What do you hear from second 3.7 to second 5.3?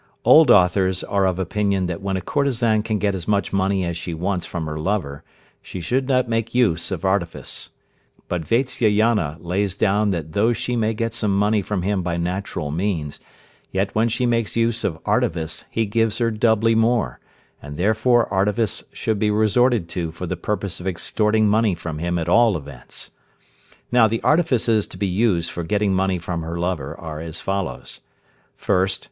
as she wants from her lover,